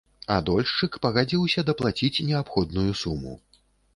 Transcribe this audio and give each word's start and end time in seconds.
А 0.35 0.35
дольшчык 0.45 0.95
пагадзіўся 1.03 1.65
даплаціць 1.69 2.23
неабходную 2.31 2.91
суму. 3.03 3.37